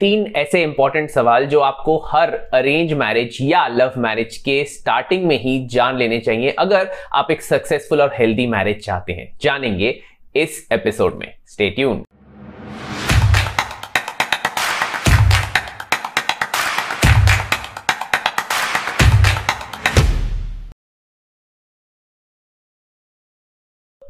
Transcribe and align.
तीन 0.00 0.32
ऐसे 0.36 0.62
इंपॉर्टेंट 0.62 1.10
सवाल 1.10 1.46
जो 1.46 1.60
आपको 1.60 1.96
हर 2.06 2.30
अरेंज 2.54 2.92
मैरिज 2.92 3.38
या 3.40 3.66
लव 3.68 3.92
मैरिज 3.98 4.36
के 4.36 4.64
स्टार्टिंग 4.64 5.24
में 5.24 5.38
ही 5.40 5.58
जान 5.66 5.96
लेने 5.96 6.20
चाहिए, 6.20 6.50
अगर 6.50 6.90
आप 7.14 7.30
एक 7.30 7.42
सक्सेसफुल 7.42 8.02
और 8.02 8.14
हेल्दी 8.14 8.46
मैरिज 8.46 8.84
चाहते 8.84 9.12
हैं। 9.12 9.30
जानेंगे 9.42 9.98
इस 10.36 10.66
एपिसोड 10.72 11.14
में। 11.14 11.32
स्टे 11.46 11.70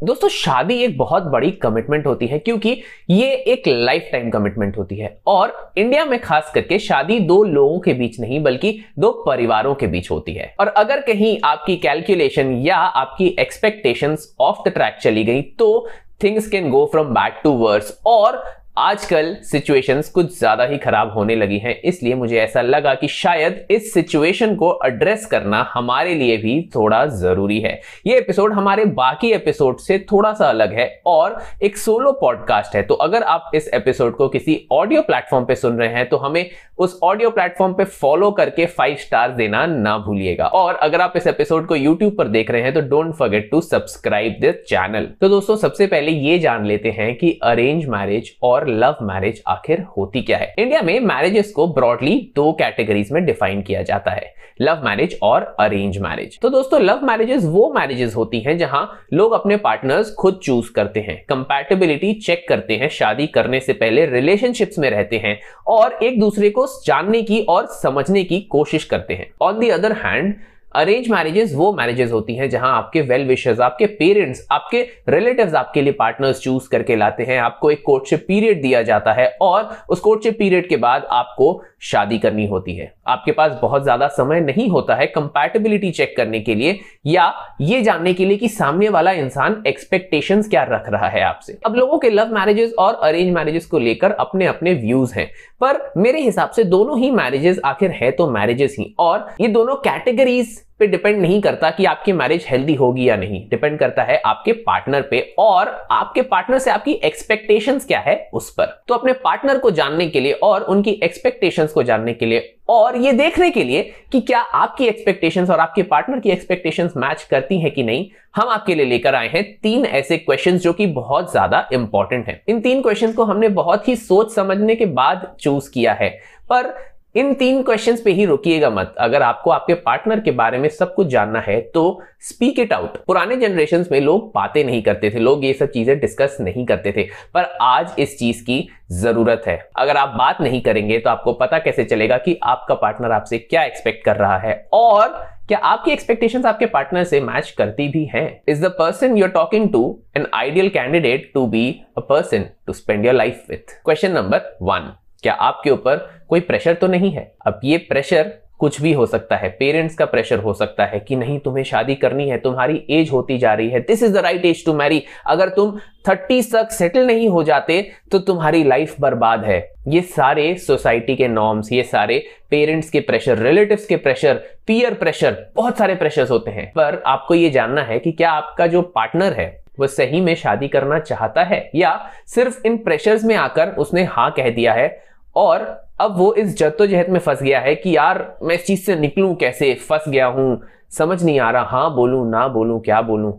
दोस्तों, 0.02 0.28
शादी 0.28 0.74
एक 0.74 0.96
बहुत 0.98 1.22
बड़ी 1.22 1.50
कमिटमेंट 1.52 2.06
होती 2.06 2.26
है 2.26 2.38
क्योंकि 2.38 2.70
ये 3.10 3.32
एक 3.44 3.66
लाइफ 3.68 4.08
टाइम 4.12 4.30
कमिटमेंट 4.30 4.76
होती 4.78 4.96
है। 4.96 5.10
और 5.26 5.72
इंडिया 5.76 6.04
में 6.04 6.18
खास 6.20 6.50
करके 6.54 6.78
शादी 6.78 7.18
दो 7.20 7.42
लोगों 7.44 7.78
के 7.80 7.92
बीच 7.94 8.18
नहीं, 8.20 8.42
बल्कि 8.42 8.78
दो 8.98 9.10
परिवारों 9.26 9.74
के 9.74 9.86
बीच 9.86 10.10
होती 10.10 10.34
है। 10.34 10.54
और 10.60 10.68
अगर 10.68 11.00
कहीं 11.00 11.38
आपकी 11.44 11.76
कैलकुलेशन 11.76 12.52
या 12.58 12.76
आपकी 12.76 13.26
एक्सपेक्टेशंस 13.40 14.34
ऑफ़ 14.40 14.68
द 14.68 14.72
ट्रैक 14.72 14.96
चली 15.02 15.24
गई 15.24 15.42
तो 15.58 15.86
things 16.22 16.48
can 16.48 16.70
go 16.70 16.84
from 16.92 17.14
bad 17.14 17.42
to 17.42 17.50
worse 17.58 17.96
और 18.06 18.42
आजकल 18.76 19.34
सिचुएशंस 19.42 20.08
कुछ 20.10 20.38
ज़्यादा 20.38 20.64
ही 20.64 20.76
खराब 20.78 21.12
होने 21.12 21.34
लगी 21.36 21.58
हैं, 21.58 21.74
इसलिए 21.80 22.14
मुझे 22.14 22.36
ऐसा 22.38 22.60
लगा 22.62 22.94
कि 22.94 23.08
शायद 23.08 23.66
इस 23.70 23.92
सिचुएशन 23.94 24.54
को 24.56 24.78
एड्रेस 24.86 25.26
करना 25.26 25.62
हमारे 25.72 26.14
लिए 26.14 26.36
भी 26.36 26.60
थोड़ा 26.74 27.04
ज़रूरी 27.06 27.60
है। 27.60 27.72
ये 28.06 28.18
एपिसोड 28.18 28.52
हमारे 28.52 28.84
बाकी 28.94 29.32
एपिसोड 29.32 29.78
से 29.78 29.98
थोड़ा 30.12 30.32
सा 30.32 30.48
अलग 30.48 30.72
है 30.72 30.88
और 31.06 31.38
एक 31.62 31.76
सोलो 31.76 32.12
पॉडकास्ट 32.12 32.76
है। 32.76 32.82
तो 32.82 32.94
अगर 32.96 33.22
आप 33.24 33.50
इस 33.54 33.68
एपिसोड 33.74 34.16
को 34.16 34.28
किसी 34.28 34.58
ऑडियो 34.72 35.02
प्लेटफॉर्म 35.02 35.44
पे 35.44 35.54
सुन 35.56 35.78
रहे 35.78 35.94
हैं 35.94 36.08
तो 36.08 36.16
हमें 36.16 36.44
उस 36.78 36.98
ऑडियो 37.02 37.30
प्लेटफॉर्म 37.30 37.72
पे 37.74 37.84
फॉलो 37.84 38.30
करके 38.30 38.66
फाइव 38.68 38.96
स्टार 38.96 39.32
देना 39.32 39.64
ना 39.66 39.96
भूलिएगा। 39.98 40.46
और 40.46 40.74
अगर 40.76 41.00
आप 41.00 41.16
इस 41.16 41.26
एपिसोड 41.26 41.66
को 41.66 41.76
यूट्यूब 41.76 42.16
पर 42.18 42.28
देख 42.28 42.50
रहे 42.50 42.62
हैं 42.62 42.72
तो 42.74 42.80
don't 42.82 43.14
forget 43.14 43.50
to 43.50 43.60
subscribe 43.60 44.36
this 44.40 44.54
channel 44.68 45.08
तो 45.20 45.28
दोस्तों, 45.28 45.56
सबसे 45.58 45.86
पहले 45.86 46.12
ये 46.12 46.38
जान 46.38 46.66
लेते 46.66 46.90
हैं 46.90 47.14
कि 47.18 47.38
अरेंज 47.42 47.86
मैरिज 47.88 48.32
और 48.42 48.59
लव 48.66 48.96
मैरिज 49.02 49.42
आखिर 49.46 49.80
होती 49.96 50.22
क्या 50.22 50.38
है? 50.38 50.54
इंडिया 50.58 50.82
में 50.82 50.98
मैरिजेस 51.00 51.50
को 51.52 51.66
ब्रॉडली 51.66 52.32
दो 52.36 52.52
कैटेगरीज 52.52 53.12
में 53.12 53.24
डिफाइन 53.24 53.62
किया 53.62 53.82
जाता 53.82 54.10
है 54.10 54.32
लव 54.60 54.82
मैरिज 54.84 55.18
और 55.22 55.42
अरेंज 55.60 55.98
मैरिज 55.98 56.38
तो 56.40 56.48
दोस्तों 56.48 56.80
लव 56.80 57.04
मैरिजेस 57.04 57.44
वो 57.44 57.72
मैरिजेस 57.74 58.16
होती 58.16 58.40
हैं 58.40 58.56
जहाँ 58.58 58.88
लोग 59.12 59.32
अपने 59.32 59.56
पार्टनर्स 59.56 60.14
खुद 60.14 60.40
चूज़ 60.42 60.70
करते 60.72 61.00
हैं 61.00 61.16
कंपैटिबिलिटी 61.28 62.12
चेक 62.14 62.44
करते 62.48 62.76
हैं, 62.76 62.88
शादी 62.88 63.26
करने 63.26 63.60
से 63.60 63.72
पहले 63.72 64.06
रिलेशनशिप्स 64.06 64.78
में 64.78 64.90
रहते 64.90 65.18
हैं 65.18 65.38
और 65.66 65.98
एक 66.02 66.20
दूसरे 66.20 66.50
को 66.50 66.66
जानने 66.86 67.22
की 67.22 67.40
और 67.48 67.66
समझने 67.82 68.24
की 68.24 68.40
कोशिश 68.40 68.84
करते 68.84 69.14
हैं. 69.14 69.30
On 69.42 69.58
the 69.58 69.68
other 69.68 69.92
hand 69.92 70.34
arrange 70.72 71.08
marriages 71.10 71.54
वो 71.54 71.72
मैरिजेस 71.72 72.10
होती 72.12 72.34
हैं 72.34 72.48
जहाँ 72.50 72.70
आपके 72.72 73.00
वेल 73.02 73.26
विशर्स 73.28 73.60
आपके 73.60 73.86
पेरेंट्स 73.94 74.46
आपके 74.52 74.82
रिलेटिव्स 75.08 75.54
आपके 75.54 75.82
लिए 75.82 75.92
पार्टनर्स 75.92 76.40
चूज़ 76.40 76.68
करके 76.68 76.96
लाते 76.96 77.22
हैं। 77.22 77.38
आपको 77.38 77.70
एक 77.70 77.82
कोर्टशिप 77.86 78.24
पीरियड 78.28 78.62
दिया 78.62 78.82
जाता 78.82 79.12
है 79.12 79.26
और 79.42 79.76
उस 79.90 80.00
कोर्टशिप 80.00 80.38
पीरियड 80.38 80.68
के 80.68 80.76
बाद 80.76 81.06
आपको 81.10 81.62
शादी 81.82 82.18
करनी 82.18 82.46
होती 82.46 82.74
है। 82.76 82.92
आपके 83.06 83.32
पास 83.32 83.58
बहुत 83.62 83.82
ज़्यादा 83.82 84.08
समय 84.08 84.40
नहीं 84.40 84.68
होता 84.68 84.94
है 84.94 85.06
कंपैटिबिलिटी 85.06 85.90
चेक 85.90 86.14
करने 86.16 86.40
के 86.40 86.54
लिए 86.54 86.78
या 87.06 87.32
ये 87.60 87.80
जानने 87.82 88.12
के 88.14 88.24
लिए 88.24 88.36
कि 88.36 88.48
सामने 88.50 88.88
वाला 88.88 89.12
इंसान 89.12 89.62
एक्सपेक्टेशंस 89.66 90.48
क्या 90.50 90.62
रख 90.64 90.88
रहा 90.88 91.08
है 91.08 91.22
आपसे। 91.22 91.58
अब 91.66 91.76
लोगों 91.76 91.98
के 91.98 92.10
लव 92.10 92.34
मैरिजेस 92.34 92.74
और 92.74 93.00
अरेंज 93.02 93.32
मैरिजेस 93.34 93.66
को 93.66 93.78
लेकर 93.78 94.12
अपने 94.12 94.46
अपने 94.46 94.74
व्यूज़ 94.76 95.14
हैं, 95.14 95.30
पर 95.60 95.92
मेरे 95.96 96.20
हिसाब 96.20 96.50
से 96.50 96.64
दोनों 96.66 96.98
ही 96.98 97.10
मैरिजेस 97.12 97.60
आखिर 97.64 97.90
है 97.92 98.10
तो 98.10 98.30
मैरिजेस 98.30 98.76
ही, 98.78 98.94
और 98.98 99.28
ये 99.40 99.48
दोनों 99.48 99.76
कैटेगरीज 99.78 100.58
पे 100.78 100.86
डिपेंड 100.86 101.20
नहीं 101.22 101.40
करता 101.42 101.70
कि 101.70 101.84
आपकी 101.84 102.12
मैरिज 102.12 102.44
हेल्दी 102.48 102.74
होगी 102.74 103.08
या 103.08 103.16
नहीं. 103.16 103.40
डिपेंड 103.48 103.78
करता 103.78 104.02
है 104.02 104.16
आपके 104.26 104.52
पार्टनर 104.52 105.02
पे 105.02 105.20
और 105.38 105.68
आपके 105.90 106.22
पार्टनर 106.22 106.58
से 106.58 106.70
आपकी 106.70 106.92
एक्सपेक्टेशंस 107.04 107.86
क्या 107.86 107.98
है 108.00 108.16
उस 108.34 108.50
पर. 108.50 108.66
तो 108.88 108.94
अपने 108.94 109.12
पार्टनर 109.14 109.58
को 109.58 109.70
जानने 109.70 110.06
के 110.06 110.20
लिए 110.20 110.32
और 110.32 110.62
उनकी 110.64 110.98
एक्सपेक्टेशंस 111.02 111.72
को 111.72 111.82
जानने 111.82 112.12
के 112.14 112.26
लिए 112.26 112.54
और 112.68 112.96
ये 112.96 113.12
देखने 113.12 113.50
के 113.50 113.64
लिए 113.64 113.82
कि 114.12 114.20
क्या 114.20 114.40
आपकी 114.40 114.86
एक्सपेक्टेशंस 114.86 115.50
और 115.50 115.60
आपके 115.60 115.82
पार्टनर 115.84 116.20
की 116.20 116.30
एक्सपेक्टेशंस 116.30 116.92
मैच 116.96 117.22
करती 117.30 117.60
हैं 117.60 117.70
कि 117.70 117.82
नहीं, 117.82 118.06
हम 118.36 118.48
आपके 118.48 118.74
लिए 118.74 118.86
लेकर 118.86 119.14
आए 119.14 119.28
हैं 119.28 119.44
तीन 119.62 119.84
ऐसे 119.86 120.18
क्वेश्चंस 120.18 120.62
जो 120.62 120.72
कि 120.72 120.86
बहुत 120.88 121.30
ज़्यादा 121.30 121.68
इंपॉर्टेंट 121.72 122.26
हैं. 122.26 122.40
इन 122.48 122.60
तीन 122.60 122.82
क्वेश्चंस 122.82 123.14
को 123.14 123.24
हमने 123.24 123.48
बहुत 123.50 123.88
ही 123.88 123.96
सोच 123.96 124.34
समझने 124.34 124.74
के 124.74 124.86
बाद 124.86 125.34
चूज़ 125.40 125.70
किया 125.70 125.92
है. 125.92 126.10
पर 126.50 126.74
इन 127.14 127.32
तीन 127.34 127.62
क्वेश्चंस 127.62 128.00
पे 128.02 128.10
ही 128.12 128.24
रुकिएगा 128.24 128.68
मत। 128.70 128.94
अगर 128.98 129.22
आपको 129.22 129.50
आपके 129.50 129.74
पार्टनर 129.76 130.20
के 130.20 130.30
बारे 130.32 130.58
में 130.58 130.68
सब 130.70 130.94
कुछ 130.94 131.06
जानना 131.06 131.40
है 131.40 131.60
तो 131.70 132.00
स्पीक 132.20 132.58
इट 132.58 132.72
आउट 132.72 132.96
पुराने 133.06 133.36
जनरेशन 133.36 133.84
में 133.92 134.00
लोग 134.00 134.30
बातें 134.34 134.62
नहीं 134.64 134.82
करते 134.82 135.10
थे, 135.10 135.18
लोग 135.18 135.44
ये 135.44 135.52
सब 135.52 135.70
चीज़ें 135.70 135.98
डिस्कस 136.00 136.36
नहीं 136.40 136.64
करते 136.66 136.92
थे। 136.92 137.08
पर 137.34 137.44
आज 137.62 137.94
इस 137.98 138.18
चीज़ 138.18 138.42
की 138.44 138.68
ज़रूरत 138.92 139.42
है। 139.46 139.58
अगर 139.76 139.96
आप 139.96 140.14
बात 140.18 140.40
नहीं 140.40 140.60
करेंगे 140.62 140.98
तो 140.98 141.10
आपको 141.10 141.32
पता 141.34 141.58
कैसे 141.58 141.84
चलेगा 141.84 142.18
कि 142.18 142.38
आपका 142.44 142.74
पार्टनर 142.76 143.12
आपसे 143.12 143.38
क्या 143.40 143.64
एक्सपेक्ट 143.64 144.04
कर 144.04 144.16
रहा 144.16 144.38
है 144.38 144.54
और 144.72 145.08
क्या 145.48 145.58
आपकी 145.58 145.90
एक्सपेक्टेशंस 145.90 146.44
आपके 146.46 146.66
पार्टनर 146.68 147.04
से 147.04 147.20
मैच 147.20 147.50
करती 147.58 147.88
भी 147.88 148.04
हैं। 148.14 148.42
Is 148.48 148.64
the 148.64 148.68
person 148.78 149.16
you 149.16 149.24
are 149.24 149.30
talking 149.30 149.68
to 149.72 149.82
an 150.16 150.26
ideal 150.34 150.68
candidate 150.70 151.30
to 151.34 151.46
be 151.48 151.68
a 151.98 152.00
person 152.02 152.44
to 152.66 152.72
spend 152.72 153.04
your 153.06 153.14
life 153.14 153.44
with 153.50 153.78
question 153.84 154.12
number 154.12 154.56
one 154.62 154.92
क्या 155.22 155.32
आपके 155.32 155.70
ऊपर 155.70 156.08
कोई 156.28 156.40
प्रेशर 156.40 156.74
तो 156.74 156.86
नहीं 156.86 157.10
है? 157.10 157.32
अब 157.46 157.60
ये 157.64 157.78
प्रेशर 157.78 158.32
कुछ 158.58 158.80
भी 158.82 158.92
हो 158.92 159.04
सकता 159.06 159.36
है। 159.36 159.48
पेरेंट्स 159.50 159.94
का 159.94 160.04
प्रेशर 160.04 160.38
हो 160.38 160.52
सकता 160.54 160.84
है 160.84 160.98
कि 161.00 161.16
नहीं, 161.16 161.38
तुम्हें 161.38 161.62
शादी 161.64 161.94
करनी 161.94 162.28
है, 162.28 162.38
तुम्हारी 162.38 162.82
एज 162.90 163.10
होती 163.12 163.38
जा 163.38 163.54
रही 163.54 163.68
है। 163.70 163.80
This 163.80 164.02
is 164.02 164.12
the 164.12 164.16
right 164.16 164.44
age 164.44 164.64
to 164.64 164.74
marry 164.74 165.02
अगर 165.26 165.48
तुम 165.48 165.78
थर्टी 166.08 166.40
तक 166.42 166.70
सेटल 166.70 167.06
नहीं 167.06 167.28
हो 167.28 167.42
जाते 167.42 167.80
तो 168.12 168.18
तुम्हारी 168.18 168.62
लाइफ 168.64 168.94
बर्बाद 169.00 169.44
है। 169.44 169.58
ये 169.88 170.00
सारे 170.00 170.54
सोसाइटी 170.56 171.16
के 171.16 171.28
नॉर्म्स 171.28 171.72
ये 171.72 171.82
सारे 171.82 172.22
पेरेंट्स 172.50 172.90
के 172.90 173.00
प्रेशर 173.00 173.38
रिलेटिव्स 173.38 173.86
के 173.86 173.96
प्रेशर 173.96 174.42
पीयर 174.66 174.94
प्रेशर 174.94 175.44
बहुत 175.56 175.78
सारे 175.78 175.94
प्रेशर्स 175.94 176.30
होते 176.30 176.50
हैं। 176.50 176.70
पर 176.72 177.02
आपको 177.06 177.34
ये 177.34 177.50
जानना 177.50 177.82
है 177.82 177.98
कि 177.98 178.12
क्या 178.12 178.30
आपका 178.30 178.66
जो 178.66 178.82
पार्टनर 178.82 179.32
है, 179.32 179.64
वो 179.78 179.86
सही 179.86 180.20
में 180.20 180.34
शादी 180.34 180.68
करना 180.68 180.98
चाहता 180.98 181.42
है? 181.42 181.70
या 181.74 182.10
सिर्फ़ 182.26 182.66
इन 182.66 182.76
प्रेशर्स 182.76 183.24
में 183.24 183.34
आकर 183.36 183.68
उसने 183.68 184.04
हाँ 184.04 184.30
कह 184.30 184.50
दिया 184.50 184.72
है 184.72 184.88
और 185.36 185.60
अब 186.00 186.16
वो 186.16 186.32
इस 186.34 186.56
जद्दोजहद 186.58 187.08
में 187.08 187.20
फंस 187.20 187.42
गया 187.42 187.60
है 187.60 187.74
कि 187.74 187.96
यार, 187.96 188.36
मैं 188.42 188.54
इस 188.54 188.66
चीज़ 188.66 188.80
से 188.80 188.96
निकलूं 188.96 189.34
कैसे? 189.34 189.74
फंस 189.74 190.04
गया 190.08 190.26
हूँ। 190.26 190.60
समझ 190.90 191.22
नहीं 191.24 191.38
आ 191.40 191.50
रहा 191.50 191.62
हाँ 191.62 191.94
बोलूँ, 191.94 192.28
ना 192.30 192.46
बोलूँ, 192.48 192.80
क्या 192.80 193.00
बोलूँ? 193.02 193.32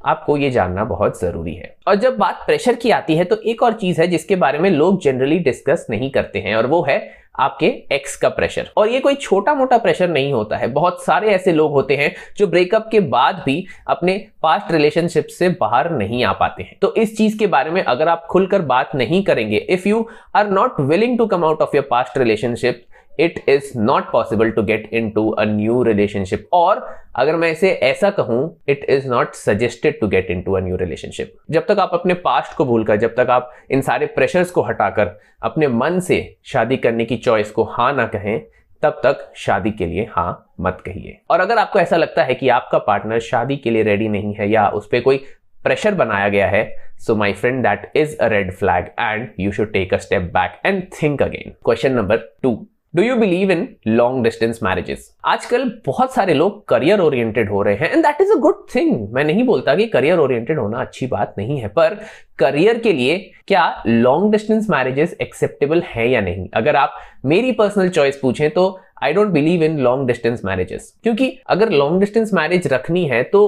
आपको 0.00 0.36
ये 0.36 0.50
जानना 0.50 0.84
बहुत 0.84 1.20
ज़रूरी 1.20 1.54
है। 1.54 1.74
और 1.88 1.94
जब 1.94 2.16
बात 2.16 2.42
प्रेशर 2.46 2.74
की 2.74 2.90
आती 2.90 3.16
है 3.16 3.24
तो 3.24 3.36
एक 3.42 3.62
और 3.62 3.72
चीज़ 3.72 4.00
है 4.00 4.06
जिसके 4.08 4.36
बारे 4.36 4.58
में 4.58 4.70
लोग 4.70 5.00
जनरली 5.02 5.38
डिस्कस 5.38 5.86
नहीं 5.90 6.10
करते 6.10 6.38
हैं, 6.38 6.54
और 6.56 6.66
वो 6.66 6.82
है 6.88 6.98
आपके 7.38 7.66
एक्स 7.92 8.16
का 8.16 8.28
प्रेशर 8.28 8.70
और 8.76 8.88
ये 8.88 9.00
कोई 9.00 9.14
छोटा 9.14 9.54
मोटा 9.54 9.78
प्रेशर 9.78 10.08
नहीं 10.08 10.32
होता 10.32 10.56
है। 10.56 10.68
बहुत 10.68 11.02
सारे 11.04 11.30
ऐसे 11.30 11.52
लोग 11.52 11.72
होते 11.72 11.96
हैं 11.96 12.14
जो 12.36 12.46
ब्रेकअप 12.46 12.88
के 12.92 13.00
बाद 13.00 13.42
भी 13.46 13.64
अपने 13.88 14.16
पास्ट 14.42 14.72
रिलेशनशिप 14.72 15.26
से 15.28 15.48
बाहर 15.60 15.90
नहीं 15.90 16.24
आ 16.24 16.32
पाते 16.32 16.62
हैं। 16.62 16.76
तो 16.82 16.94
इस 16.94 17.16
चीज़ 17.16 17.38
के 17.38 17.46
बारे 17.46 17.70
में 17.70 17.82
अगर 17.82 18.08
आप 18.08 18.26
खुलकर 18.30 18.62
बात 18.64 18.94
नहीं 18.94 19.22
करेंगे 19.24 19.56
if 19.56 19.88
you 19.88 20.06
are 20.36 20.50
not 20.50 20.80
willing 20.80 21.18
to 21.18 21.26
come 21.26 21.44
out 21.44 21.62
of 21.62 21.76
your 21.76 21.88
past 21.90 22.18
relationship 22.18 22.84
it 23.20 23.42
is 23.48 23.70
not 23.78 24.10
possible 24.12 24.50
to 24.50 24.62
get 24.62 24.88
into 25.10 25.28
a 25.30 25.44
new 25.44 25.82
relationship 25.82 26.48
और 26.52 26.86
अगर 27.16 27.36
मैं 27.36 27.50
इसे 27.50 27.70
ऐसा 27.70 28.10
कहूँ 28.10 28.40
it 28.68 28.84
is 28.88 29.08
not 29.08 29.34
suggested 29.34 30.00
to 30.00 30.08
get 30.08 30.30
into 30.42 30.52
a 30.52 30.60
new 30.60 30.76
relationship 30.76 31.34
जब 31.50 31.66
तक 31.66 31.78
आप 31.78 31.90
अपने 31.92 32.14
पास्ट 32.14 32.56
को 32.56 32.64
भूलकर 32.64 32.96
जब 32.96 33.14
तक 33.14 33.30
आप 33.30 33.50
इन 33.70 33.80
सारे 33.80 34.06
प्रेशर्स 34.06 34.50
को 34.50 34.62
हटाकर, 34.62 35.18
अपने 35.42 35.68
मन 35.68 36.00
से 36.00 36.36
शादी 36.44 36.76
करने 36.76 37.04
की 37.04 37.16
चॉइस 37.16 37.50
को 37.50 37.64
हाँ 37.64 37.92
ना 37.92 38.06
कहें, 38.06 38.40
तब 38.82 39.00
तक 39.04 39.30
शादी 39.36 39.70
के 39.70 39.86
लिए 39.86 40.06
हाँ 40.10 40.54
मत 40.60 40.82
कहिए। 40.86 41.18
और 41.30 41.40
अगर 41.40 41.58
आपको 41.58 41.78
ऐसा 41.78 41.96
लगता 41.96 42.22
है 42.22 42.34
कि 42.34 42.48
आपका 42.48 42.78
पार्टनर 42.78 43.20
शादी 43.20 43.56
के 43.56 43.70
लिए 43.70 43.82
रेडी 43.82 44.08
नहीं 44.08 44.34
है 44.34 44.50
या 44.50 44.68
उस 44.68 44.88
पर 44.92 45.00
कोई 45.00 45.24
प्रेशर 45.64 45.94
बनाया 45.94 46.28
गया 46.28 46.46
है 46.46 46.64
so 46.98 47.16
my 47.16 47.32
friend 47.32 47.62
that 47.62 47.92
is 47.96 48.16
a 48.18 48.26
red 48.26 48.52
flag 48.52 48.90
and 49.00 49.28
you 49.40 49.52
should 49.52 49.72
take 49.72 49.94
a 49.94 49.96
step 49.96 50.22
back 50.34 50.60
and 50.66 50.82
think 51.02 51.22
again 51.22 51.54
question 51.64 51.92
number 51.92 52.16
two 52.42 52.66
do 52.94 53.02
you 53.02 53.16
believe 53.16 53.50
in 53.50 53.66
long 53.86 54.22
distance 54.24 54.58
marriages 54.62 55.10
आजकल 55.24 55.64
बहुत 55.86 56.14
सारे 56.14 56.34
लोग 56.34 56.64
करियर 56.68 57.00
ओरिएंटेड 57.00 57.50
हो 57.50 57.62
रहे 57.62 57.74
हैं 57.74 57.90
and 57.92 58.02
that 58.02 58.20
is 58.20 58.32
a 58.32 58.36
good 58.40 58.64
thing 58.74 59.08
मैं 59.14 59.24
नहीं 59.24 59.44
बोलता 59.44 59.74
कि 59.74 59.86
करियर 59.86 60.18
ओरिएंटेड 60.18 60.58
होना 60.58 60.80
अच्छी 60.80 61.06
बात 61.06 61.34
नहीं 61.38 61.58
है, 61.60 61.68
पर 61.68 61.96
करियर 62.38 62.78
के 62.78 62.92
लिए 62.92 63.18
क्या 63.48 63.82
लॉन्ग 63.86 64.32
डिस्टेंस 64.32 64.70
मैरिजेस 64.70 65.16
एक्सेप्टेबल 65.20 65.82
है 65.86 66.08
या 66.10 66.20
नहीं? 66.20 66.48
अगर 66.54 66.76
आप 66.76 66.94
मेरी 67.24 67.52
पर्सनल 67.52 67.88
चॉइस 67.88 68.18
पूछें 68.18 68.50
तो 68.50 68.78
I 69.02 69.12
don't 69.12 69.28
believe 69.28 69.62
in 69.62 69.78
long 69.78 70.06
distance 70.06 70.44
marriages 70.44 70.92
क्योंकि 71.02 71.30
अगर 71.48 71.70
लॉन्ग 71.70 72.00
डिस्टेंस 72.00 72.32
मैरिज 72.34 72.66
रखनी 72.72 73.04
है 73.04 73.22
तो 73.22 73.46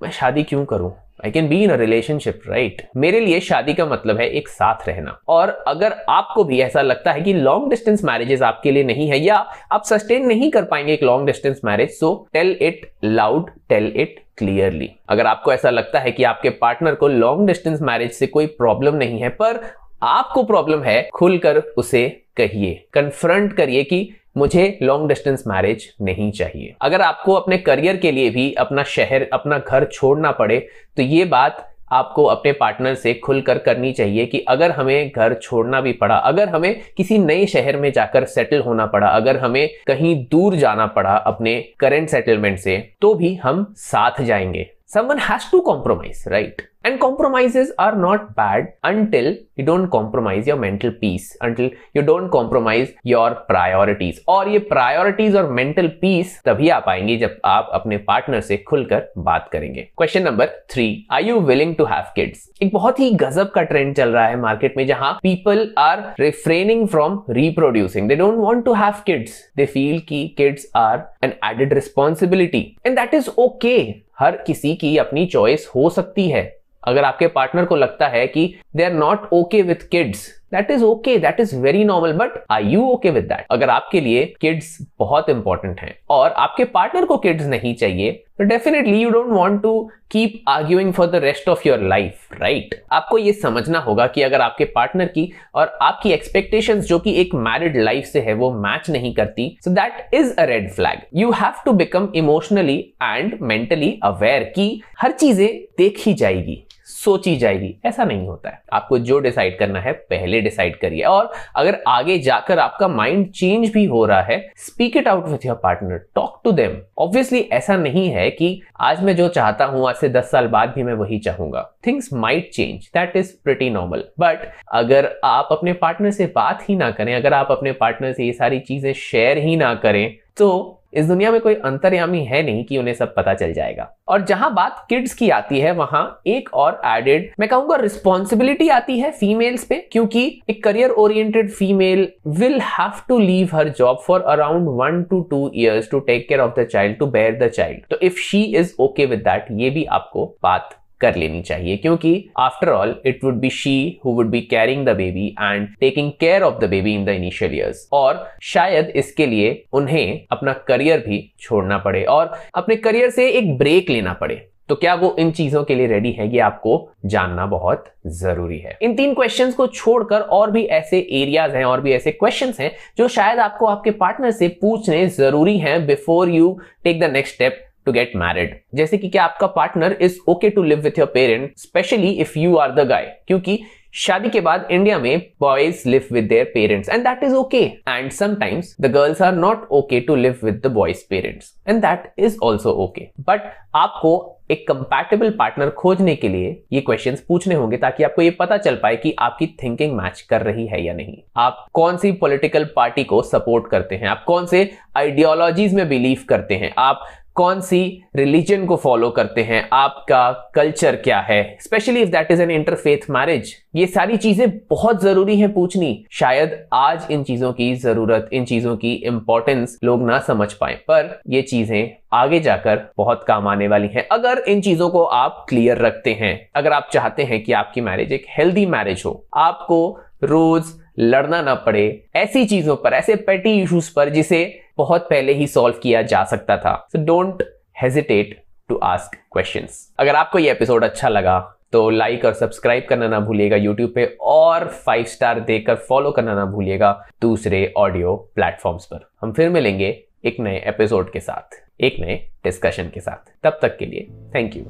मैं 0.00 0.10
शादी 0.10 0.42
क्यों 0.42 0.64
करूँ? 0.64 0.92
I 1.24 1.30
can 1.30 1.48
be 1.48 1.62
in 1.64 1.70
a 1.70 1.74
relationship 1.76 2.40
right 2.48 2.82
मेरे 2.96 3.20
लिए 3.20 3.40
शादी 3.40 3.74
का 3.74 3.86
मतलब 3.86 4.18
है 4.18 4.28
एक 4.28 4.48
साथ 4.48 4.88
रहना। 4.88 5.18
और 5.28 5.48
अगर 5.68 5.94
आपको 6.08 6.44
भी 6.44 6.60
ऐसा 6.60 6.82
लगता 6.82 7.12
है 7.12 7.20
कि 7.20 7.32
लॉन्ग 7.32 7.68
डिस्टेंस 7.70 8.04
मैरिजेस 8.04 8.42
आपके 8.42 8.70
लिए 8.70 8.84
नहीं 8.84 9.08
है 9.08 9.18
या 9.18 9.36
आप 9.72 9.82
सस्टेन 9.84 10.26
नहीं 10.26 10.50
कर 10.50 10.64
पाएँगे 10.64 10.92
एक 10.92 11.02
long 11.02 11.26
distance 11.26 11.60
marriage 11.64 11.90
so 11.90 12.14
tell 12.32 12.56
it 12.60 12.90
loud 13.04 13.50
tell 13.68 13.92
it 13.96 14.18
clearly 14.38 14.90
अगर 15.08 15.26
आपको 15.26 15.52
ऐसा 15.52 15.70
लगता 15.70 15.98
है 15.98 16.10
कि 16.10 16.24
आपके 16.24 16.50
पार्टनर 16.60 16.94
को 16.94 17.08
लॉन्ग 17.08 17.46
डिस्टेंस 17.46 17.82
मैरिज 17.82 18.12
से 18.12 18.26
कोई 18.26 18.46
प्रॉब्लम 18.46 18.94
नहीं 18.94 19.18
है, 19.18 19.28
पर 19.28 19.60
आपको 20.02 20.42
प्रॉब्लम 20.42 20.82
है, 20.82 21.02
खुलकर 21.14 21.58
उसे 21.76 22.08
कहिए। 22.36 22.84
कन्फ्रंट 22.92 23.52
करिए 23.52 23.82
कि 23.84 24.08
मुझे 24.36 24.78
लॉन्ग 24.82 25.08
डिस्टेंस 25.08 25.44
मैरिज 25.46 25.88
नहीं 26.02 26.30
चाहिए। 26.32 26.74
अगर 26.82 27.00
आपको 27.00 27.32
अपने 27.32 27.58
करियर 27.58 27.96
के 27.96 28.10
लिए 28.10 28.30
भी 28.30 28.52
अपना 28.54 28.82
शहर, 28.82 29.26
अपना 29.32 29.58
घर 29.58 29.84
छोड़ना 29.84 30.30
पड़े 30.30 30.58
तो 30.96 31.02
ये 31.02 31.24
बात 31.24 31.66
आपको 31.92 32.24
अपने 32.24 32.52
पार्टनर 32.52 32.94
से 32.94 33.14
खुलकर 33.14 33.58
करनी 33.58 33.92
चाहिए 33.92 34.26
कि 34.26 34.40
अगर 34.48 34.70
हमें 34.70 35.10
घर 35.16 35.34
छोड़ना 35.34 35.80
भी 35.80 35.92
पड़ा, 35.92 36.16
अगर 36.16 36.48
हमें 36.48 36.80
किसी 36.96 37.18
नए 37.18 37.46
शहर 37.46 37.76
में 37.76 37.90
जाकर 37.92 38.24
सेटल 38.24 38.60
होना 38.60 38.86
पड़ा, 38.86 39.06
अगर 39.06 39.36
हमें 39.36 39.68
कहीं 39.86 40.16
दूर 40.30 40.56
जाना 40.56 40.86
पड़ा 40.86 41.16
अपने 41.16 41.60
करेंट 41.80 42.08
सेटलमेंट 42.08 42.58
से 42.58 42.76
तो 43.00 43.14
भी 43.14 43.34
हम 43.34 43.74
साथ 43.76 44.22
जाएँगे। 44.22 44.68
Someone 44.90 45.18
has 45.20 45.48
to 45.50 45.62
compromise 45.62 46.20
right 46.32 46.62
and 46.82 46.98
compromises 46.98 47.70
are 47.78 47.94
not 47.94 48.34
bad 48.34 48.72
until 48.82 49.26
you 49.56 49.64
don't 49.64 49.88
compromise 49.90 50.46
your 50.46 50.56
mental 50.56 50.90
peace 50.92 51.36
until 51.42 51.70
you 51.94 52.02
don't 52.02 52.30
compromise 52.30 52.88
your 53.04 53.28
priorities 53.50 54.18
और 54.28 54.48
ये 54.48 54.64
priorities 54.72 55.36
और 55.36 55.52
mental 55.58 55.90
peace 56.00 56.32
तभी 56.44 56.68
आ 56.68 56.78
पाएँगी 56.86 57.16
जब 57.18 57.36
आप 57.44 57.70
अपने 57.74 57.96
पार्टनर 58.08 58.40
से 58.40 58.56
खुलकर 58.68 59.12
बात 59.28 59.48
करेंगे 59.52 59.88
question 59.98 60.22
number 60.22 60.56
three 60.72 60.88
are 61.12 61.24
you 61.24 61.38
willing 61.50 61.74
to 61.76 61.84
have 61.84 62.12
kids 62.16 62.48
एक 62.62 62.72
बहुत 62.72 63.00
ही 63.00 63.10
गजब 63.22 63.50
का 63.54 63.62
ट्रेंड 63.70 63.94
चल 63.96 64.08
रहा 64.08 64.26
है 64.26 64.40
मार्केट 64.40 64.76
में 64.76 64.86
जहाँ 64.86 65.12
people 65.22 65.68
are 65.78 66.04
refraining 66.20 66.86
from 66.88 67.22
reproducing 67.30 68.08
they 68.08 68.16
don't 68.16 68.38
want 68.38 68.64
to 68.64 68.74
have 68.74 69.02
kids 69.06 69.40
they 69.56 69.66
feel 69.68 70.00
कि 70.08 70.26
kids 70.38 70.70
are 70.76 71.08
an 71.24 71.34
added 71.52 71.74
responsibility 71.74 72.66
and 72.86 72.98
that 72.98 73.14
is 73.14 73.30
okay 73.38 73.78
हर 74.20 74.36
किसी 74.36 74.74
की 74.76 74.96
अपनी 74.98 75.26
चॉइस 75.26 75.70
हो 75.76 75.88
सकती 75.90 76.28
है। 76.30 76.42
अगर 76.88 77.04
आपके 77.04 77.26
पार्टनर 77.26 77.64
को 77.64 77.76
लगता 77.76 78.08
है 78.08 78.26
कि 78.26 78.54
they 78.76 78.84
are 78.84 78.92
not 78.92 79.28
okay 79.32 79.62
with 79.62 79.88
kids 79.90 80.26
that 80.52 80.70
is 80.70 80.84
okay 80.84 81.16
that 81.18 81.40
is 81.40 81.56
very 81.58 81.84
normal 81.84 82.12
but 82.14 82.42
I 82.50 82.66
you 82.66 82.86
okay 82.88 83.10
with 83.10 83.24
that 83.24 83.46
अगर 83.50 83.70
आपके 83.70 84.00
लिए 84.00 84.24
किड्स 84.40 84.76
बहुत 84.98 85.28
इंपॉर्टेंट 85.30 85.80
हैं, 85.80 85.94
और 86.10 86.30
आपके 86.30 86.64
पार्टनर 86.66 87.04
को 87.04 87.16
किड्स 87.18 87.46
नहीं 87.46 87.74
चाहिए 87.74 88.12
तो 88.38 88.44
definitely 88.44 89.00
you 89.00 89.10
don't 89.10 89.30
want 89.30 89.60
to 89.62 89.72
keep 90.10 90.42
arguing 90.48 90.92
for 90.92 91.06
the 91.06 91.16
rest 91.24 91.48
of 91.48 91.66
your 91.68 91.82
life 91.88 92.32
right 92.40 92.74
आपको 92.92 93.18
ये 93.18 93.32
समझना 93.32 93.78
होगा 93.78 94.06
कि 94.06 94.22
अगर 94.22 94.40
आपके 94.40 94.64
पार्टनर 94.74 95.06
की 95.06 95.30
और 95.54 95.76
आपकी 95.82 96.12
एक्सपेक्टेशंस 96.12 96.86
जो 96.86 96.98
कि 96.98 97.14
एक 97.20 97.34
मैरिड 97.36 97.76
लाइफ 97.76 98.04
से 98.04 98.20
है, 98.20 98.32
वो 98.34 98.50
मैच 98.62 98.90
नहीं 98.90 99.14
करती 99.14 99.56
so 99.64 99.70
that 99.70 100.14
is 100.14 100.34
a 100.34 100.44
red 100.44 100.70
flag 100.70 101.00
you 101.14 101.30
have 101.32 101.62
to 101.64 101.72
become 101.74 102.08
emotionally 102.14 102.78
and 103.02 103.38
mentally 103.42 103.98
aware 104.04 104.52
कि 104.56 104.82
हर 105.00 105.12
चीज़ें 105.12 105.48
देखी 105.78 106.14
जाएगी। 106.14 106.62
सोची 107.04 107.36
जाएगी। 107.36 107.74
ऐसा 107.86 108.04
नहीं 108.04 108.26
होता 108.26 108.50
है। 108.50 108.62
आपको 108.72 108.98
जो 109.00 109.18
डिसाइड 109.18 109.58
करना 109.58 109.80
है, 109.80 109.92
पहले 109.92 110.40
डिसाइड 110.40 110.76
करिए। 110.76 111.02
और 111.02 111.30
अगर 111.56 111.78
आगे 111.88 112.18
जाकर 112.18 112.58
आपका 112.58 112.88
माइंड 112.88 113.28
चेंज 113.30 113.68
भी 113.72 113.84
हो 113.84 114.04
रहा 114.06 114.22
है 114.22 114.38
speak 114.58 114.96
it 114.96 115.08
out 115.08 115.28
with 115.28 115.46
your 115.46 115.56
partner 115.62 116.00
talk 116.14 116.40
to 116.44 116.52
them 116.52 116.76
obviously 116.98 117.40
ऐसा 117.52 117.76
नहीं 117.76 118.08
है 118.08 118.28
कि 118.30 118.60
आज 118.80 119.02
मैं 119.04 119.14
जो 119.16 119.28
चाहता 119.28 119.64
हूँ, 119.64 119.88
आज 119.88 119.94
से 119.96 120.08
दस 120.08 120.30
साल 120.30 120.46
बाद 120.48 120.72
भी 120.74 120.82
मैं 120.82 120.94
वही 120.94 121.18
चाहूँगा। 121.18 121.62
Things 121.86 122.12
might 122.12 122.50
change 122.52 122.90
that 122.94 123.16
is 123.16 123.32
pretty 123.44 123.70
normal 123.70 124.04
but 124.20 124.48
अगर 124.72 125.10
आप 125.24 125.48
अपने 125.52 125.72
पार्टनर 125.74 126.10
से 126.10 126.26
बात 126.34 126.68
ही 126.68 126.76
ना 126.76 126.90
करें, 126.90 127.14
अगर 127.14 127.34
आप 127.34 127.50
अपने 127.50 127.72
पार्टनर 127.74 128.12
से 128.12 128.24
ये 128.24 128.32
सारी 128.32 128.58
चीज़ें 128.60 128.92
शेयर 128.94 129.38
ही 129.38 129.56
ना 129.56 129.74
करें 129.76 130.16
तो 130.36 130.76
इस 130.92 131.06
दुनिया 131.06 131.30
में 131.32 131.40
कोई 131.40 131.54
अंतर्यामी 131.54 132.24
है 132.24 132.42
नहीं 132.42 132.64
कि 132.64 132.78
उन्हें 132.78 132.94
सब 132.94 133.14
पता 133.14 133.34
चल 133.34 133.52
जाएगा। 133.52 133.88
और 134.08 134.24
जहाँ 134.24 134.52
बात 134.54 134.84
किड्स 134.88 135.14
की 135.14 135.28
आती 135.30 135.60
है, 135.60 135.72
वहाँ 135.72 136.22
एक 136.26 136.48
और 136.54 136.80
एडेड 136.86 137.30
मैं 137.40 137.48
कहूँगा 137.48 137.76
रिस्पॉन्सिबिलिटी 137.76 138.68
आती 138.68 138.98
है 139.00 139.10
फीमेल्स 139.10 139.64
पे, 139.64 139.76
क्योंकि 139.92 140.40
एक 140.50 140.62
career 140.64 140.90
oriented 140.90 141.50
female 141.50 142.08
will 142.28 142.60
have 142.62 143.02
to 143.08 143.18
leave 143.18 143.54
her 143.54 143.68
job 143.70 144.02
for 144.06 144.22
around 144.22 144.68
one 144.80 145.02
two 145.10 145.20
two 145.30 145.50
years 145.54 145.90
to 145.90 146.00
take 146.00 146.28
care 146.28 146.40
of 146.40 146.60
the 146.60 146.66
child 146.66 146.98
to 146.98 147.06
bear 147.08 147.38
the 147.38 147.50
child 147.50 147.86
तो 147.90 147.98
if 148.02 148.18
she 148.20 148.42
is 148.56 148.74
okay 148.80 149.06
with 149.06 149.18
that 149.20 149.46
ये 149.60 149.70
भी 149.70 149.84
आपको 149.92 150.26
बात 150.42 150.76
कर 151.00 151.16
लेनी 151.16 151.42
चाहिए, 151.42 151.76
क्योंकि 151.76 152.12
after 152.38 152.68
all 152.68 152.94
it 153.06 153.24
would 153.24 153.40
be 153.40 153.50
she 153.52 154.00
who 154.04 154.12
would 154.12 154.30
be 154.30 154.40
carrying 154.50 154.84
the 154.86 154.96
baby 154.96 155.26
and 155.30 155.68
taking 155.80 156.10
care 156.20 156.42
of 156.42 156.58
the 156.60 156.68
baby 156.70 156.94
in 156.94 157.04
the 157.04 157.08
initial 157.10 157.54
years 157.54 157.88
और 157.92 158.26
शायद 158.44 158.92
इसके 158.96 159.26
लिए 159.26 159.62
उन्हें 159.72 160.26
अपना 160.32 160.52
करियर 160.68 160.98
भी 160.98 161.22
छोड़ना 161.40 161.78
पड़े 161.78 162.04
और 162.04 162.32
अपने 162.54 162.76
करियर 162.78 163.10
से 163.10 163.28
एक 163.30 163.56
ब्रेक 163.58 163.90
लेना 163.90 164.12
पड़े। 164.12 164.46
तो 164.68 164.74
क्या 164.74 164.94
वो 164.94 165.14
इन 165.18 165.30
चीज़ों 165.32 165.62
के 165.64 165.74
लिए 165.74 165.86
रेडी 165.86 166.10
है, 166.12 166.26
ये 166.32 166.38
आपको 166.40 166.90
जानना 167.06 167.46
बहुत 167.46 167.84
ज़रूरी 168.08 168.58
है। 168.58 168.76
इन 168.82 168.94
तीन 168.96 169.14
क्वेश्चंस 169.14 169.54
को 169.54 169.66
छोड़कर 169.68 170.20
और 170.20 170.50
भी 170.50 170.62
ऐसे 170.64 170.98
एरियाज़ 171.12 171.56
हैं, 171.56 171.64
और 171.64 171.80
भी 171.80 171.92
ऐसे 171.92 172.12
क्वेश्चंस 172.12 172.60
हैं, 172.60 172.70
जो 172.98 173.08
शायद 173.08 173.38
आपको 173.38 173.66
आपके 173.66 173.90
पार्टनर 173.92 174.30
से 174.30 174.48
पूछने 174.60 175.06
ज़रूरी 175.08 175.56
हैं 175.58 175.86
before 175.86 176.28
you 176.28 176.58
take 176.84 177.00
the 177.00 177.10
next 177.12 177.34
step 177.34 177.66
to 177.90 177.94
get 177.94 178.12
married 178.16 178.54
जैसे 178.74 178.98
कि 178.98 179.08
क्या 179.08 179.24
आपका 179.24 179.46
partner 179.50 179.96
is 180.00 180.18
okay 180.28 180.50
to 180.50 180.62
live 180.62 180.80
with 180.80 180.98
your 180.98 181.10
parent 181.14 181.52
specially 181.58 182.10
if 182.22 182.38
you 182.38 182.56
are 182.56 182.72
the 182.74 182.86
guy 182.88 183.14
क्योंकि 183.28 183.58
शादी 183.96 184.28
के 184.30 184.40
बाद 184.40 184.66
इंडिया 184.70 184.98
में 184.98 185.22
boys 185.40 185.82
live 185.88 186.08
with 186.12 186.24
their 186.28 186.50
parents 186.54 186.88
and 186.88 187.02
that 187.04 187.22
is 187.24 187.34
okay 187.34 187.62
and 187.88 188.10
sometimes 188.12 188.74
the 188.80 188.92
girls 188.92 189.22
are 189.22 189.34
not 189.34 189.68
okay 189.70 190.00
to 190.00 190.16
live 190.16 190.38
with 190.44 190.60
the 190.64 190.70
boys 190.72 191.04
parents 191.10 191.54
and 191.68 191.80
that 191.82 192.12
is 192.18 192.36
also 192.42 192.72
okay 192.84 193.08
but 193.20 193.52
आपको 193.76 194.36
एक 194.50 194.66
compatible 194.68 195.30
partner 195.30 195.68
खोजने 195.70 196.14
के 196.16 196.28
लिए 196.28 196.48
ये 196.72 196.80
questions 196.80 197.20
पूछने 197.28 197.54
होंगे, 197.54 197.76
ताकि 197.76 198.04
आपको 198.04 198.22
ये 198.22 198.30
पता 198.30 198.56
चल 198.56 198.74
पाए 198.74 198.96
कि 198.96 199.14
आपकी 199.18 199.46
थिंकिंग 199.62 199.92
मैच 199.96 200.20
कर 200.20 200.42
रही 200.42 200.66
है 200.66 200.82
या 200.84 200.94
नहीं. 200.94 201.16
आप 201.36 201.66
कौन 201.72 201.96
सी 201.96 202.10
पॉलिटिकल 202.12 202.64
पार्टी 202.76 203.04
को 203.04 203.20
सपोर्ट 203.22 203.70
करते 203.70 203.96
हैं? 203.96 204.08
आप 204.08 204.24
कौन 204.26 204.46
से 204.46 204.70
आइडियोलॉजीज 204.96 205.74
में 205.74 205.88
बिलीव 205.88 206.24
करते 206.28 206.54
हैं? 206.54 206.72
आप 206.78 207.06
कौन 207.40 207.60
सी 207.60 207.80
रिलीजन 208.16 208.64
को 208.66 208.76
फॉलो 208.76 209.08
करते 209.10 209.42
हैं? 209.42 209.68
आपका 209.72 210.30
कल्चर 210.54 210.96
क्या 210.96 211.20
है? 211.20 211.56
Specially 211.60 212.00
if 212.00 212.08
that 212.08 212.30
is 212.30 212.42
an 212.42 212.50
interfaith 212.50 213.10
marriage 213.10 213.54
ये 213.76 213.86
सारी 213.86 214.16
चीज़ें 214.16 214.50
बहुत 214.70 215.02
ज़रूरी 215.02 215.38
है 215.40 215.48
पूछनी। 215.52 216.04
शायद 216.12 216.58
आज 216.72 217.06
इन 217.10 217.22
चीज़ों 217.22 217.52
की 217.52 217.74
ज़रूरत, 217.74 218.28
इन 218.32 218.44
चीज़ों 218.44 218.76
की 218.76 218.92
इंपॉर्टेंस 218.92 219.78
लोग 219.84 220.02
ना 220.02 220.18
समझ 220.18 220.52
पाए। 220.52 220.74
पर 220.88 221.20
ये 221.28 221.42
चीज़ें 221.42 221.90
आगे 222.12 222.40
जाकर 222.40 222.80
बहुत 222.96 223.24
काम 223.28 223.48
आने 223.48 223.68
वाली 223.68 223.88
हैं। 223.88 224.06
अगर 224.08 224.38
इन 224.48 224.60
चीज़ों 224.60 224.88
को 224.88 225.04
आप 225.04 225.44
क्लियर 225.48 225.78
रखते 225.78 226.12
हैं, 226.12 226.48
अगर 226.56 226.72
आप 226.72 226.88
चाहते 226.92 227.22
हैं 227.22 227.42
कि 227.44 227.52
आपकी 227.52 227.80
मैरिज 227.80 228.12
एक 228.12 228.26
हेल्दी 228.28 228.66
मैरिज 228.66 229.02
हो, 229.06 229.24
आपको 229.36 229.98
रोज 230.22 230.72
लड़ना 230.98 231.40
ना 231.42 231.54
पड़े, 231.56 232.04
ऐसी 232.16 232.44
चीज़ों 232.46 232.76
पर, 232.76 232.92
ऐसे 232.92 233.14
पेटी 233.16 233.60
इश्यूज़ 233.62 233.92
पर 233.96 234.08
जिसे 234.08 234.60
बहुत 234.76 235.06
पहले 235.10 235.32
ही 235.32 235.46
सॉल्व 235.46 235.78
किया 235.82 236.02
जा 236.02 236.24
सकता 236.24 236.56
था। 236.56 236.74
So 236.92 237.04
don't 237.04 237.42
hesitate 237.82 238.42
to 238.68 238.76
ask 238.84 239.16
question 239.32 239.66
अगर 239.98 240.16
आपको 240.16 240.38
ये 240.38 240.50
एपिसोड 240.50 240.84
अच्छा 240.84 241.08
लगा 241.08 241.38
तो 241.72 241.88
लाइक 241.90 242.24
और 242.24 242.32
सब्सक्राइब 242.34 242.86
करना 242.88 243.08
ना 243.08 243.18
भूलिएगा 243.20 243.56
यूट्यूब 243.56 243.92
पे 243.94 244.04
और 244.20 244.66
फाइव 244.86 245.04
स्टार 245.04 245.40
देकर 245.40 245.74
फॉलो 245.88 246.10
करना 246.10 246.34
ना 246.34 246.44
भूलिएगा 246.44 246.92
दूसरे 247.22 247.72
ऑडियो 247.76 248.16
प्लेटफॉर्म्स 248.34 248.86
पर। 248.86 249.08
हम 249.22 249.32
फिर 249.32 249.50
मिलेंगे 249.50 249.88
एक 250.24 250.40
नए 250.40 250.62
एपिसोड 250.68 251.12
के 251.12 251.20
साथ, 251.20 251.56
एक 251.80 252.00
नए 252.00 252.16
डिस्कशन 252.44 252.90
के 252.94 253.00
साथ। 253.00 253.32
तब 253.42 253.58
तक 253.62 253.76
के 253.78 253.86
लिए 253.86 254.06
थैंक 254.34 254.56
यू 254.56 254.64